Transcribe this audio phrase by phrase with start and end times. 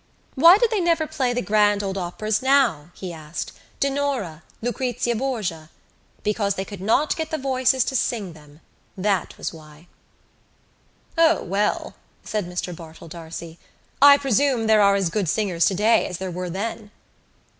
[0.33, 5.69] Why did they never play the grand old operas now, he asked, Dinorah, Lucrezia Borgia?
[6.23, 8.61] Because they could not get the voices to sing them:
[8.97, 9.85] that was why.
[11.19, 11.93] "Oh, well,"
[12.23, 13.59] said Mr Bartell D'Arcy,
[14.01, 16.89] "I presume there are as good singers today as there were then."